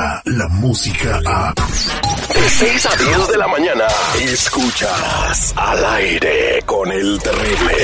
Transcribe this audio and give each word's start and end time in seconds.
llega 0.00 0.22
la 0.24 0.48
música 0.48 1.20
a... 1.26 1.52
De 1.54 2.48
6 2.48 2.86
a 2.86 2.96
10 2.96 3.28
de 3.28 3.36
la 3.36 3.46
mañana, 3.48 3.84
escuchas 4.20 5.52
al 5.56 5.84
aire 5.84 6.62
con 6.64 6.90
el 6.90 7.18
terrible. 7.18 7.74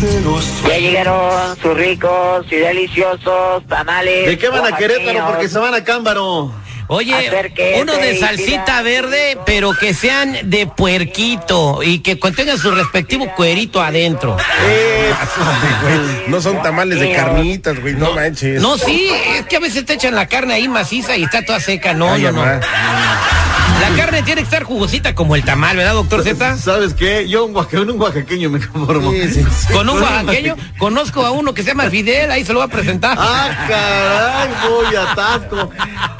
Pero 0.00 0.40
Ya 0.66 0.78
llegaron 0.78 1.54
sus 1.60 1.76
ricos 1.76 2.46
y 2.50 2.56
deliciosos 2.56 3.66
tamales. 3.68 4.26
¿De 4.26 4.38
qué 4.38 4.48
van 4.48 4.72
a. 4.72 4.76
Querétaro? 4.78 5.26
Porque 5.26 5.50
se 5.50 5.58
van 5.58 5.74
a 5.74 5.84
Cámbaro. 5.84 6.50
Oye, 6.92 7.14
Acérquese 7.14 7.80
uno 7.80 7.96
de 7.96 8.18
salsita 8.18 8.82
verde, 8.82 9.38
pero 9.46 9.72
que 9.72 9.94
sean 9.94 10.36
de 10.44 10.66
puerquito 10.66 11.82
y 11.82 12.00
que 12.00 12.18
contengan 12.18 12.58
su 12.58 12.70
respectivo 12.70 13.34
cuerito 13.34 13.80
adentro. 13.80 14.36
No 16.28 16.40
son 16.40 16.62
tamales 16.62 17.00
de 17.00 17.12
carnitas, 17.12 17.78
güey, 17.80 17.94
no, 17.94 18.14
manches. 18.14 18.60
No, 18.62 18.78
sí, 18.78 19.10
es 19.36 19.46
que 19.46 19.56
a 19.56 19.60
veces 19.60 19.84
te 19.84 19.94
echan 19.94 20.14
la 20.14 20.26
carne 20.26 20.54
ahí 20.54 20.68
maciza 20.68 21.16
y 21.16 21.24
está 21.24 21.44
toda 21.44 21.60
seca. 21.60 21.92
No, 21.92 22.12
Ay, 22.12 22.22
no, 22.22 22.32
no. 22.32 22.42
La 23.82 23.96
carne 23.96 24.22
tiene 24.22 24.42
que 24.42 24.44
estar 24.44 24.62
jugosita 24.62 25.14
como 25.14 25.34
el 25.34 25.44
tamal, 25.44 25.76
¿verdad, 25.76 25.94
doctor 25.94 26.22
Z? 26.22 26.56
¿Sabes 26.56 26.94
qué? 26.94 27.28
Yo 27.28 27.44
un, 27.44 27.54
oaxaqueño, 27.54 27.94
un 27.94 28.00
oaxaqueño 28.00 28.48
me 28.48 28.64
conformo. 28.64 29.10
Sí, 29.10 29.28
sí, 29.28 29.44
sí. 29.44 29.72
Con 29.72 29.88
un 29.88 30.00
oaxaqueño, 30.00 30.56
conozco 30.78 31.26
a 31.26 31.32
uno 31.32 31.52
que 31.52 31.62
se 31.62 31.70
llama 31.70 31.90
Fidel, 31.90 32.30
ahí 32.30 32.44
se 32.44 32.52
lo 32.52 32.60
voy 32.60 32.68
a 32.68 32.72
presentar. 32.72 33.16
Ah, 33.20 33.66
caray, 33.68 34.70
voy 34.70 34.94
atasco. 34.94 35.70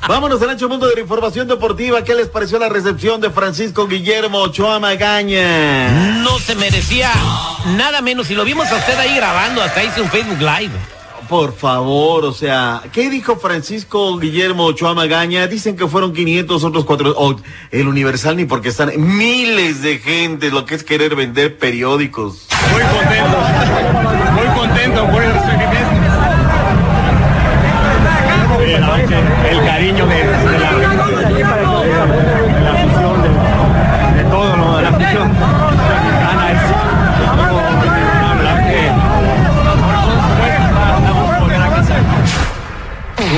Vámonos 0.08 0.42
al 0.42 0.50
ancho 0.50 0.68
mundo 0.68 0.88
de 0.88 0.96
la 0.96 1.00
información 1.00 1.46
deportiva. 1.46 2.02
¿Qué 2.02 2.14
les 2.14 2.26
pareció 2.26 2.58
la 2.58 2.68
recepción 2.68 3.20
de 3.20 3.30
Francisco 3.30 3.86
Guillermo 3.86 4.40
Ochoa 4.40 4.80
Magaña? 4.80 6.18
No 6.22 6.40
se 6.40 6.56
merecía 6.56 7.12
nada 7.76 8.00
menos. 8.00 8.28
Y 8.30 8.34
lo 8.34 8.44
vimos 8.44 8.66
a 8.72 8.76
usted 8.76 8.98
ahí 8.98 9.14
grabando, 9.14 9.62
hasta 9.62 9.84
hice 9.84 10.00
un 10.00 10.10
Facebook 10.10 10.40
Live. 10.40 11.01
Por 11.32 11.54
favor, 11.54 12.26
o 12.26 12.32
sea, 12.34 12.82
¿qué 12.92 13.08
dijo 13.08 13.36
Francisco 13.38 14.18
Guillermo 14.18 14.66
Ochoa 14.66 14.92
Magaña? 14.92 15.46
Dicen 15.46 15.78
que 15.78 15.88
fueron 15.88 16.12
500, 16.12 16.62
otros 16.62 16.84
cuatro. 16.84 17.14
o 17.16 17.36
el 17.70 17.88
Universal 17.88 18.36
ni 18.36 18.44
porque 18.44 18.68
están 18.68 18.92
miles 18.98 19.80
de 19.80 19.98
gente, 19.98 20.50
lo 20.50 20.66
que 20.66 20.74
es 20.74 20.84
querer 20.84 21.16
vender 21.16 21.56
periódicos. 21.56 22.48
Muy 22.70 22.82
contento, 22.82 23.38
muy 24.34 24.46
contento 24.58 25.08
el 25.22 25.32
recibimiento. 25.32 25.78
El, 28.60 29.56
el 29.56 29.64
cariño 29.64 30.06
de, 30.06 30.14
de 30.16 30.58
la, 30.58 30.72
de 30.74 30.88
la 32.60 32.72
afición, 32.72 33.22
de, 33.22 33.28
de 34.22 34.28
todo, 34.28 34.54
¿no? 34.58 34.76
De 34.76 34.82
la 34.82 34.88
afición 34.90 35.28
mexicana 35.32 36.52
es 36.52 36.58
algo 37.26 37.58
inmencionable, 37.58 38.20
la 38.20 38.34
verdad 38.34 38.68
que 38.68 38.82
vamos 41.12 41.30
a 41.30 41.40
volver 41.40 41.60
a 41.62 41.68
casa. 41.70 41.96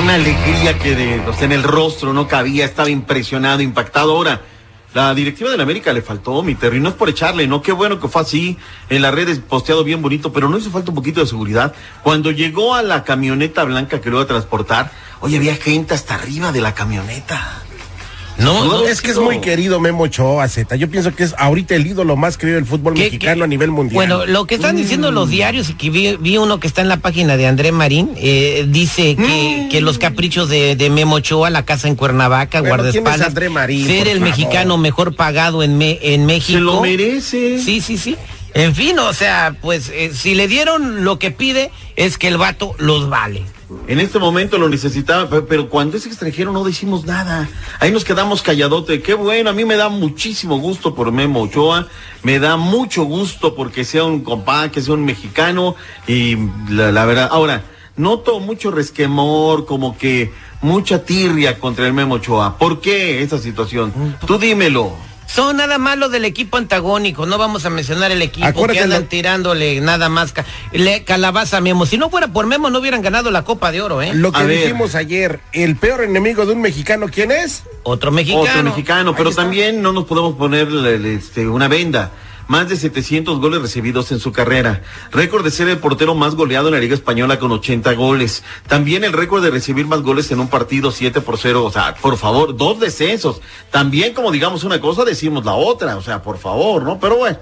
Una 0.05 0.13
alegría 0.13 0.77
que 0.77 0.95
de, 0.95 1.19
en 1.41 1.51
el 1.51 1.63
rostro 1.63 2.13
no 2.13 2.27
cabía, 2.27 2.63
estaba 2.63 2.91
impresionado, 2.91 3.63
impactado. 3.63 4.11
Ahora, 4.11 4.39
la 4.93 5.15
directiva 5.15 5.49
de 5.49 5.57
la 5.57 5.63
América 5.63 5.91
le 5.93 6.03
faltó, 6.03 6.43
mi 6.43 6.53
Terry, 6.53 6.79
no 6.79 6.89
es 6.89 6.95
por 6.95 7.09
echarle, 7.09 7.47
¿no? 7.47 7.63
Qué 7.63 7.71
bueno 7.71 7.99
que 7.99 8.07
fue 8.07 8.21
así, 8.21 8.55
en 8.89 9.01
las 9.01 9.15
redes 9.15 9.39
posteado 9.39 9.83
bien 9.83 10.03
bonito, 10.03 10.31
pero 10.31 10.47
no 10.47 10.59
hizo 10.59 10.69
falta 10.69 10.91
un 10.91 10.95
poquito 10.95 11.21
de 11.21 11.25
seguridad. 11.25 11.73
Cuando 12.03 12.29
llegó 12.29 12.75
a 12.75 12.83
la 12.83 13.03
camioneta 13.03 13.63
blanca 13.63 13.99
que 13.99 14.11
lo 14.11 14.17
iba 14.17 14.25
a 14.25 14.27
transportar, 14.27 14.91
oye, 15.21 15.37
había 15.37 15.55
gente 15.55 15.95
hasta 15.95 16.13
arriba 16.13 16.51
de 16.51 16.61
la 16.61 16.75
camioneta. 16.75 17.64
No, 18.37 18.65
no, 18.65 18.85
Es 18.85 19.01
que 19.01 19.11
es 19.11 19.17
muy 19.17 19.39
querido 19.39 19.79
Memo 19.79 20.03
Ochoa, 20.03 20.47
Z. 20.49 20.75
Yo 20.75 20.89
pienso 20.89 21.15
que 21.15 21.23
es 21.23 21.33
ahorita 21.37 21.73
el 21.75 21.87
ídolo 21.87 22.17
más 22.17 22.37
querido 22.37 22.55
del 22.57 22.65
fútbol 22.65 22.93
¿Qué- 22.93 23.03
mexicano 23.05 23.37
qué? 23.39 23.43
a 23.43 23.47
nivel 23.47 23.71
mundial. 23.71 23.95
Bueno, 23.95 24.25
lo 24.25 24.45
que 24.45 24.55
están 24.55 24.75
diciendo 24.75 25.09
los 25.11 25.29
diarios 25.29 25.69
y 25.69 25.73
que 25.75 25.89
vi, 25.89 26.17
vi 26.17 26.37
uno 26.37 26.59
que 26.59 26.67
está 26.67 26.81
en 26.81 26.89
la 26.89 26.97
página 26.97 27.37
de 27.37 27.47
André 27.47 27.71
Marín, 27.71 28.11
eh, 28.17 28.65
dice 28.67 29.15
que, 29.15 29.67
que 29.71 29.79
los 29.81 29.97
caprichos 29.99 30.49
de, 30.49 30.75
de 30.75 30.89
Memo 30.89 31.15
Ochoa, 31.15 31.49
la 31.49 31.63
casa 31.63 31.87
en 31.87 31.95
Cuernavaca, 31.95 32.59
Bueno, 32.59 32.75
¿quién 32.83 32.87
es 32.87 32.93
guardaespaldas, 33.01 33.27
André 33.29 33.49
Marín, 33.49 33.87
ser 33.87 33.99
por 33.99 34.07
el 34.09 34.19
favor? 34.19 34.29
mexicano 34.29 34.77
mejor 34.77 35.15
pagado 35.15 35.63
en, 35.63 35.77
Me- 35.77 35.99
en 36.01 36.25
México. 36.25 36.57
Se 36.59 36.63
lo 36.63 36.81
merece. 36.81 37.59
Sí, 37.59 37.79
sí, 37.79 37.97
sí. 37.97 38.17
En 38.53 38.75
fin, 38.75 38.97
o 38.99 39.13
sea, 39.13 39.55
pues 39.61 39.89
eh, 39.93 40.11
si 40.13 40.33
le 40.35 40.47
dieron 40.47 41.03
lo 41.03 41.19
que 41.19 41.31
pide, 41.31 41.71
es 41.95 42.17
que 42.17 42.27
el 42.29 42.37
vato 42.37 42.73
los 42.79 43.09
vale. 43.09 43.43
En 43.87 43.99
este 43.99 44.19
momento 44.19 44.57
lo 44.59 44.69
necesitaba, 44.69 45.27
pe- 45.29 45.41
pero 45.41 45.69
cuando 45.69 45.97
es 45.97 46.05
extranjero 46.05 46.51
no 46.51 46.63
decimos 46.63 47.05
nada. 47.05 47.49
Ahí 47.79 47.91
nos 47.91 48.03
quedamos 48.03 48.41
calladote. 48.43 49.01
Qué 49.01 49.13
bueno, 49.15 49.49
a 49.49 49.53
mí 49.53 49.65
me 49.65 49.75
da 49.75 49.89
muchísimo 49.89 50.59
gusto 50.59 50.93
por 50.93 51.11
Memo 51.11 51.41
Ochoa. 51.41 51.87
Me 52.23 52.37
da 52.39 52.57
mucho 52.57 53.03
gusto 53.05 53.55
porque 53.55 53.83
sea 53.83 54.03
un 54.03 54.21
compa, 54.23 54.69
que 54.69 54.81
sea 54.81 54.93
un 54.93 55.03
mexicano. 55.05 55.75
Y 56.07 56.37
la, 56.69 56.91
la 56.91 57.05
verdad, 57.05 57.29
ahora, 57.31 57.63
noto 57.97 58.39
mucho 58.39 58.69
resquemor, 58.71 59.65
como 59.65 59.97
que 59.97 60.31
mucha 60.61 61.03
tirria 61.03 61.57
contra 61.59 61.87
el 61.87 61.93
Memo 61.93 62.15
Ochoa. 62.15 62.57
¿Por 62.59 62.81
qué 62.81 63.23
esa 63.23 63.37
situación? 63.39 63.91
Tú 64.27 64.37
dímelo. 64.37 64.93
Son 65.27 65.57
nada 65.57 65.77
más 65.77 65.97
los 65.97 66.11
del 66.11 66.23
equipo 66.23 66.57
antagónico, 66.57 67.25
no 67.25 67.37
vamos 67.37 67.65
a 67.65 67.69
mencionar 67.69 68.11
el 68.11 68.21
equipo 68.21 68.45
Acuérdate 68.47 68.77
que 68.79 68.83
andan 68.83 69.01
lo- 69.01 69.07
tirándole 69.07 69.81
nada 69.81 70.07
más 70.07 70.31
ca- 70.33 70.45
le, 70.71 71.03
calabaza 71.03 71.57
a 71.57 71.61
Memo. 71.61 71.85
Si 71.85 71.97
no 71.97 72.09
fuera 72.09 72.27
por 72.29 72.45
Memo 72.45 72.69
no 72.69 72.79
hubieran 72.79 73.01
ganado 73.01 73.31
la 73.31 73.43
Copa 73.43 73.71
de 73.71 73.81
Oro, 73.81 74.01
¿eh? 74.01 74.11
Lo 74.13 74.31
que 74.31 74.39
A 74.39 74.43
ver. 74.43 74.61
dijimos 74.61 74.95
ayer, 74.95 75.39
el 75.51 75.75
peor 75.75 76.03
enemigo 76.03 76.45
de 76.45 76.53
un 76.53 76.61
mexicano, 76.61 77.07
¿quién 77.11 77.31
es? 77.31 77.63
Otro 77.83 78.11
mexicano. 78.11 78.43
Otro 78.43 78.63
mexicano, 78.63 79.15
pero 79.15 79.29
está. 79.31 79.41
también 79.41 79.81
no 79.81 79.91
nos 79.91 80.05
podemos 80.05 80.35
poner 80.35 80.67
este, 81.05 81.47
una 81.47 81.67
venda. 81.67 82.11
Más 82.47 82.69
de 82.69 82.75
700 82.75 83.39
goles 83.39 83.61
recibidos 83.61 84.11
en 84.11 84.19
su 84.19 84.31
carrera. 84.31 84.83
Récord 85.11 85.43
de 85.43 85.51
ser 85.51 85.67
el 85.67 85.79
portero 85.79 86.13
más 86.13 86.35
goleado 86.35 86.67
en 86.67 86.75
la 86.75 86.79
Liga 86.79 86.93
Española 86.93 87.39
con 87.39 87.51
80 87.51 87.93
goles. 87.93 88.43
También 88.67 89.03
el 89.03 89.13
récord 89.13 89.43
de 89.43 89.49
recibir 89.49 89.87
más 89.87 90.01
goles 90.01 90.31
en 90.31 90.39
un 90.39 90.47
partido 90.47 90.91
7 90.91 91.21
por 91.21 91.37
0. 91.39 91.65
O 91.65 91.71
sea, 91.71 91.95
por 91.95 92.17
favor, 92.17 92.55
dos 92.55 92.79
descensos. 92.79 93.41
También 93.71 94.13
como 94.13 94.31
digamos 94.31 94.63
una 94.63 94.79
cosa, 94.79 95.03
decimos 95.03 95.43
la 95.43 95.53
otra. 95.53 95.97
O 95.97 96.01
sea, 96.01 96.21
por 96.21 96.37
favor, 96.37 96.83
¿no? 96.83 96.99
Pero 96.99 97.17
bueno. 97.17 97.37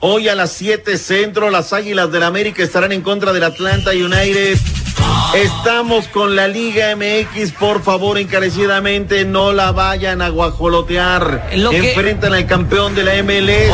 Hoy 0.00 0.28
a 0.28 0.34
las 0.34 0.52
7 0.52 0.98
centro, 0.98 1.50
las 1.50 1.72
Águilas 1.72 2.12
del 2.12 2.22
América 2.22 2.62
estarán 2.62 2.92
en 2.92 3.00
contra 3.00 3.32
del 3.32 3.44
Atlanta 3.44 3.92
United. 3.92 4.58
Estamos 5.34 6.08
con 6.08 6.34
la 6.34 6.48
Liga 6.48 6.94
MX, 6.96 7.52
por 7.52 7.82
favor, 7.82 8.16
encarecidamente, 8.16 9.24
no 9.26 9.52
la 9.52 9.72
vayan 9.72 10.22
a 10.22 10.30
guajolotear. 10.30 11.50
Lo 11.56 11.70
que- 11.70 11.90
Enfrentan 11.90 12.32
al 12.32 12.46
campeón 12.46 12.94
de 12.94 13.02
la 13.02 13.14
MLS. 13.16 13.70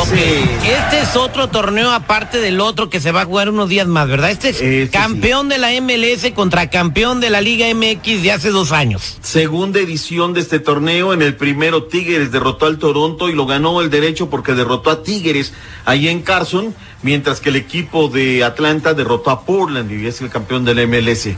Este 0.64 1.00
es 1.02 1.14
otro 1.14 1.48
torneo 1.48 1.92
aparte 1.92 2.38
del 2.40 2.60
otro 2.60 2.90
que 2.90 3.00
se 3.00 3.12
va 3.12 3.22
a 3.22 3.24
jugar 3.26 3.48
unos 3.48 3.68
días 3.68 3.86
más, 3.86 4.08
¿verdad? 4.08 4.30
Este 4.30 4.48
es 4.48 4.60
Este 4.60 4.88
campeón 4.98 5.48
de 5.48 5.58
la 5.58 5.72
MLS 5.72 6.32
contra 6.32 6.68
campeón 6.68 7.20
de 7.20 7.30
la 7.30 7.40
Liga 7.40 7.66
MX 7.72 8.22
de 8.22 8.32
hace 8.32 8.50
dos 8.50 8.72
años. 8.72 9.18
Segunda 9.22 9.78
edición 9.78 10.32
de 10.34 10.40
este 10.40 10.58
torneo. 10.58 11.12
En 11.12 11.22
el 11.22 11.36
primero, 11.36 11.84
Tigres 11.84 12.32
derrotó 12.32 12.66
al 12.66 12.78
Toronto 12.78 13.28
y 13.28 13.34
lo 13.34 13.46
ganó 13.46 13.80
el 13.80 13.90
derecho 13.90 14.28
porque 14.30 14.54
derrotó 14.54 14.90
a 14.90 15.02
Tigres 15.04 15.52
ahí 15.84 16.08
en 16.08 16.22
Carson, 16.22 16.74
mientras 17.02 17.40
que 17.40 17.50
el 17.50 17.56
equipo 17.56 18.08
de 18.08 18.44
Atlanta 18.44 18.94
derrotó 18.94 19.30
a 19.30 19.44
Portland 19.44 19.90
y 19.90 20.06
es 20.06 20.20
el 20.20 20.30
campeón 20.30 20.64
del 20.64 20.86
MLS. 20.86 21.28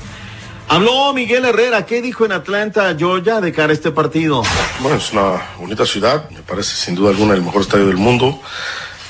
Habló 0.69 1.13
Miguel 1.13 1.45
Herrera. 1.45 1.85
¿Qué 1.85 2.01
dijo 2.01 2.25
en 2.25 2.33
Atlanta, 2.33 2.95
Georgia, 2.99 3.41
de 3.41 3.53
cara 3.53 3.71
a 3.71 3.75
este 3.75 3.91
partido? 3.91 4.43
Bueno, 4.81 4.97
es 4.97 5.13
una 5.13 5.43
bonita 5.59 5.85
ciudad, 5.85 6.29
me 6.31 6.41
parece 6.41 6.77
sin 6.77 6.95
duda 6.95 7.11
alguna 7.11 7.35
el 7.35 7.43
mejor 7.43 7.63
estadio 7.63 7.87
del 7.87 7.97
mundo. 7.97 8.41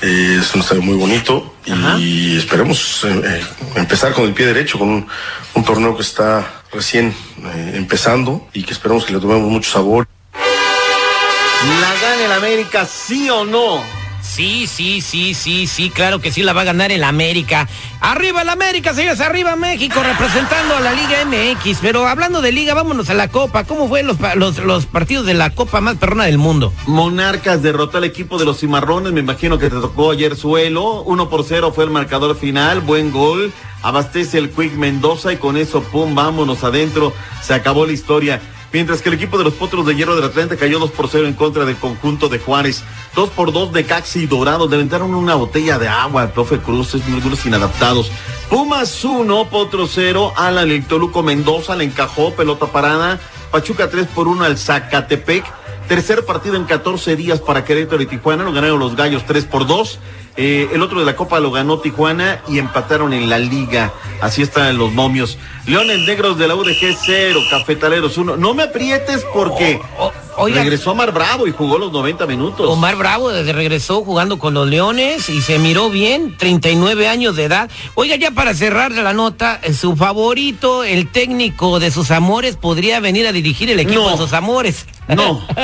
Eh, 0.01 0.39
es 0.41 0.53
un 0.53 0.61
estadio 0.61 0.81
muy 0.81 0.95
bonito 0.97 1.55
Ajá. 1.71 1.97
y 1.97 2.37
esperemos 2.37 3.05
eh, 3.05 3.21
eh, 3.23 3.41
empezar 3.75 4.11
con 4.13 4.25
el 4.25 4.33
pie 4.33 4.45
derecho, 4.45 4.77
con 4.77 4.89
un, 4.89 5.07
un 5.53 5.63
torneo 5.63 5.95
que 5.95 6.01
está 6.01 6.63
recién 6.71 7.15
eh, 7.45 7.71
empezando 7.75 8.45
y 8.53 8.63
que 8.63 8.73
esperemos 8.73 9.05
que 9.05 9.13
le 9.13 9.19
tomemos 9.19 9.49
mucho 9.49 9.71
sabor. 9.71 10.05
¿La 10.33 11.93
gana 12.01 12.25
el 12.25 12.31
América, 12.33 12.85
sí 12.85 13.29
o 13.29 13.45
no? 13.45 13.81
Sí, 14.25 14.67
sí, 14.67 15.01
sí, 15.01 15.33
sí, 15.33 15.67
sí, 15.67 15.89
claro 15.89 16.19
que 16.19 16.31
sí 16.31 16.41
la 16.43 16.51
va 16.51 16.61
a 16.61 16.65
ganar 16.65 16.91
el 16.91 17.03
América. 17.03 17.69
Arriba 18.01 18.41
el 18.41 18.49
América, 18.49 18.93
señores, 18.93 19.21
arriba 19.21 19.55
México, 19.55 20.01
representando 20.03 20.75
a 20.75 20.79
la 20.81 20.93
Liga 20.93 21.23
MX. 21.25 21.77
Pero 21.81 22.07
hablando 22.07 22.41
de 22.41 22.51
Liga, 22.51 22.73
vámonos 22.73 23.09
a 23.09 23.13
la 23.13 23.29
Copa. 23.29 23.63
¿Cómo 23.63 23.87
fue 23.87 24.03
los, 24.03 24.17
los 24.57 24.85
partidos 24.87 25.25
de 25.25 25.35
la 25.35 25.51
Copa 25.51 25.79
más 25.79 25.95
perrona 25.95 26.25
del 26.25 26.37
mundo? 26.37 26.73
Monarcas 26.87 27.61
derrotó 27.61 27.99
al 27.99 28.03
equipo 28.03 28.37
de 28.37 28.45
los 28.45 28.59
Cimarrones, 28.59 29.13
me 29.13 29.21
imagino 29.21 29.57
que 29.57 29.69
te 29.69 29.77
tocó 29.77 30.11
ayer 30.11 30.35
suelo, 30.35 31.03
1 31.03 31.29
por 31.29 31.45
0 31.45 31.71
fue 31.73 31.85
el 31.85 31.91
marcador 31.91 32.35
final, 32.35 32.81
buen 32.81 33.11
gol, 33.11 33.53
abastece 33.83 34.37
el 34.37 34.49
Quick 34.49 34.73
Mendoza 34.73 35.31
y 35.31 35.37
con 35.37 35.55
eso, 35.55 35.81
pum, 35.83 36.15
vámonos 36.15 36.63
adentro, 36.63 37.13
se 37.41 37.53
acabó 37.53 37.85
la 37.85 37.93
historia. 37.93 38.41
Mientras 38.75 39.01
que 39.01 39.07
el 39.07 39.15
equipo 39.15 39.37
de 39.37 39.45
los 39.45 39.53
Potros 39.53 39.85
de 39.85 39.95
Hierro 39.95 40.17
del 40.17 40.25
Atlanta 40.25 40.57
cayó 40.57 40.79
2 40.79 40.91
por 40.91 41.07
0 41.07 41.27
en 41.27 41.33
contra 41.33 41.63
del 41.63 41.77
conjunto 41.77 42.27
de 42.27 42.39
Juárez. 42.39 42.83
2 43.15 43.29
por 43.29 43.53
2 43.53 43.71
de 43.71 43.85
Caxi 43.85 44.23
y 44.23 44.27
Dorado. 44.27 44.67
Levantaron 44.67 45.15
una 45.15 45.35
botella 45.35 45.79
de 45.79 45.87
agua 45.87 46.23
al 46.23 46.33
profe 46.33 46.57
Cruz, 46.57 46.93
es 46.93 47.05
algunos 47.05 47.45
inadaptados. 47.45 48.11
Pumas 48.49 49.05
1, 49.05 49.45
Potro 49.45 49.87
0. 49.87 50.33
Alan 50.35 50.71
el 50.71 50.85
Toluco 50.85 51.23
Mendoza 51.23 51.77
le 51.77 51.85
encajó, 51.85 52.33
pelota 52.33 52.65
parada. 52.65 53.17
Pachuca 53.49 53.89
3 53.89 54.07
por 54.07 54.27
1 54.27 54.43
al 54.43 54.57
Zacatepec. 54.57 55.45
Tercer 55.87 56.25
partido 56.25 56.55
en 56.55 56.63
14 56.65 57.15
días 57.15 57.39
para 57.39 57.63
Querétaro 57.63 58.01
y 58.01 58.05
Tijuana. 58.07 58.43
Lo 58.43 58.51
ganaron 58.51 58.79
los 58.79 58.95
Gallos 58.95 59.23
3 59.25 59.45
por 59.45 59.67
2. 59.67 59.99
Eh, 60.37 60.69
el 60.73 60.81
otro 60.81 60.99
de 60.99 61.05
la 61.05 61.15
Copa 61.15 61.39
lo 61.39 61.51
ganó 61.51 61.79
Tijuana 61.79 62.41
y 62.47 62.57
empataron 62.59 63.13
en 63.13 63.29
la 63.29 63.37
Liga. 63.39 63.93
Así 64.21 64.41
están 64.41 64.77
los 64.77 64.91
momios. 64.91 65.37
Leones 65.67 65.99
Negros 66.07 66.37
de 66.37 66.47
la 66.47 66.55
UDG 66.55 66.97
0, 67.05 67.39
Cafetaleros 67.49 68.17
1. 68.17 68.35
No 68.35 68.53
me 68.53 68.63
aprietes 68.63 69.23
porque 69.33 69.79
O- 69.99 70.11
oiga. 70.37 70.61
regresó 70.61 70.91
Omar 70.91 71.11
Bravo 71.11 71.47
y 71.47 71.51
jugó 71.51 71.77
los 71.77 71.91
90 71.91 72.25
minutos. 72.25 72.67
Omar 72.69 72.95
Bravo 72.95 73.29
desde 73.31 73.53
regresó 73.53 74.03
jugando 74.03 74.39
con 74.39 74.53
los 74.53 74.67
Leones 74.67 75.29
y 75.29 75.41
se 75.41 75.59
miró 75.59 75.89
bien, 75.89 76.35
39 76.37 77.07
años 77.07 77.35
de 77.35 77.45
edad. 77.45 77.69
Oiga, 77.95 78.15
ya 78.15 78.31
para 78.31 78.53
cerrar 78.53 78.91
la 78.91 79.13
nota, 79.13 79.59
eh, 79.63 79.73
su 79.73 79.95
favorito, 79.95 80.83
el 80.83 81.11
técnico 81.11 81.79
de 81.79 81.91
sus 81.91 82.11
amores, 82.11 82.55
podría 82.55 82.99
venir 82.99 83.27
a 83.27 83.31
dirigir 83.31 83.69
el 83.69 83.79
equipo 83.79 84.01
No. 84.03 84.11
de 84.11 84.17
sus 84.17 84.33
amores. 84.33 84.85
No. 85.07 85.45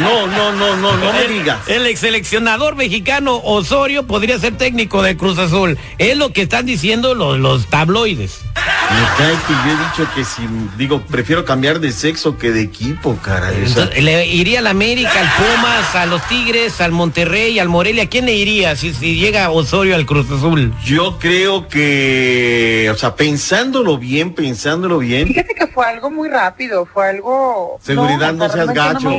No, 0.00 0.26
no, 0.26 0.52
no, 0.52 0.76
no, 0.76 0.96
no 0.96 1.12
me 1.12 1.26
digas. 1.28 1.58
El 1.68 1.86
ex 1.86 2.00
seleccionador 2.00 2.76
mexicano 2.76 3.36
Osorio 3.44 4.06
podría 4.06 4.38
ser 4.38 4.56
técnico 4.56 5.02
de 5.02 5.16
Cruz 5.16 5.38
Azul. 5.38 5.78
Es 5.98 6.16
lo 6.16 6.32
que 6.32 6.42
están 6.42 6.66
diciendo 6.66 7.14
los, 7.14 7.38
los 7.38 7.66
tabloides. 7.66 8.40
Me 8.90 9.06
cae 9.16 9.36
que 9.46 9.52
yo 9.52 9.70
he 9.70 9.84
dicho 9.84 10.14
que 10.14 10.24
si, 10.24 10.42
digo, 10.76 11.00
prefiero 11.02 11.44
cambiar 11.44 11.78
de 11.78 11.92
sexo 11.92 12.36
que 12.36 12.50
de 12.50 12.62
equipo, 12.62 13.16
caray. 13.22 13.62
O 13.62 13.68
sea, 13.68 13.84
Entonces, 13.84 14.02
le 14.02 14.26
iría 14.26 14.58
al 14.58 14.66
América, 14.66 15.12
al 15.12 15.30
Pumas, 15.36 15.94
a 15.94 16.06
los 16.06 16.26
Tigres, 16.26 16.80
al 16.80 16.90
Monterrey, 16.90 17.58
al 17.60 17.68
Morelia. 17.68 18.04
¿A 18.04 18.06
quién 18.06 18.26
le 18.26 18.34
iría 18.34 18.74
si, 18.74 18.92
si 18.92 19.16
llega 19.16 19.50
Osorio 19.50 19.94
al 19.94 20.06
Cruz 20.06 20.30
Azul? 20.30 20.72
yo 20.84 21.18
creo 21.18 21.68
que, 21.68 22.90
o 22.92 22.96
sea, 22.96 23.14
pensándolo 23.14 23.96
bien, 23.96 24.34
pensándolo 24.34 24.98
bien, 24.98 25.28
Fíjate 25.28 25.54
que 25.54 25.66
fue 25.68 25.86
algo 25.86 26.10
muy 26.10 26.28
rápido, 26.28 26.86
fue 26.86 27.10
algo... 27.10 27.78
seguridad 27.82 28.32
no, 28.32 28.46
o 28.46 28.48
sea, 28.48 28.64
seas 28.64 28.74
gacho. 28.74 29.10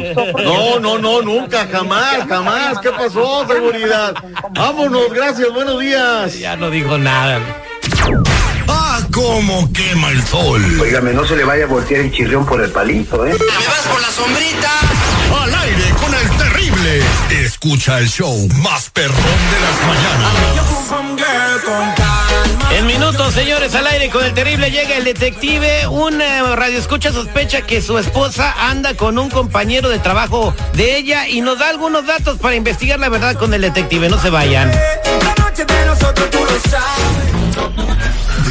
No, 0.43 0.79
no, 0.79 0.97
no, 0.97 1.21
nunca, 1.21 1.67
jamás, 1.71 2.25
jamás. 2.27 2.79
¿Qué 2.79 2.89
pasó, 2.91 3.47
seguridad? 3.47 4.13
Vámonos, 4.51 5.13
gracias, 5.13 5.47
buenos 5.53 5.79
días. 5.79 6.37
Ya 6.37 6.55
no 6.57 6.69
dijo 6.69 6.97
nada. 6.97 7.39
Ah, 8.73 8.99
cómo 9.11 9.71
quema 9.73 10.09
el 10.11 10.23
sol. 10.25 10.63
Óigame, 10.79 11.13
no 11.13 11.25
se 11.27 11.35
le 11.35 11.43
vaya 11.43 11.65
a 11.65 11.67
voltear 11.67 12.01
el 12.01 12.11
chirrión 12.11 12.45
por 12.45 12.61
el 12.61 12.71
palito, 12.71 13.25
¿eh? 13.25 13.35
Al 15.41 15.53
aire 15.55 15.89
con 15.99 16.13
el 16.13 16.29
terrible. 16.37 17.03
Escucha 17.29 17.99
el 17.99 18.07
show 18.07 18.47
más 18.63 18.89
perrón 18.91 19.17
de 19.17 19.59
las 19.59 19.77
mañanas. 19.87 20.31
En 22.71 22.87
minutos, 22.87 23.33
señores, 23.33 23.75
al 23.75 23.85
aire 23.87 24.09
con 24.09 24.23
el 24.23 24.33
terrible 24.33 24.71
llega 24.71 24.95
el 24.95 25.03
detective. 25.03 25.87
Un 25.87 26.21
eh, 26.21 26.55
radioescucha 26.55 27.11
sospecha 27.11 27.61
que 27.61 27.81
su 27.81 27.97
esposa 27.97 28.53
anda 28.69 28.95
con 28.95 29.19
un 29.19 29.29
compañero 29.29 29.89
de 29.89 29.99
trabajo 29.99 30.53
de 30.73 30.97
ella 30.97 31.27
y 31.27 31.41
nos 31.41 31.59
da 31.59 31.69
algunos 31.69 32.05
datos 32.05 32.39
para 32.39 32.55
investigar 32.55 32.99
la 32.99 33.09
verdad 33.09 33.35
con 33.35 33.53
el 33.53 33.61
detective. 33.61 34.07
No 34.09 34.19
se 34.21 34.29
vayan. 34.29 34.71